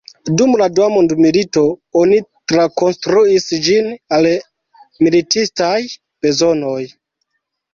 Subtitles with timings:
[0.37, 1.61] Dum la dua mondmilito,
[2.03, 2.17] oni
[2.53, 4.27] trakonstruis ĝin al
[5.09, 5.79] militistaj
[6.27, 6.81] bezonoj.